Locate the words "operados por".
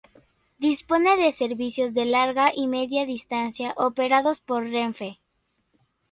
3.77-4.63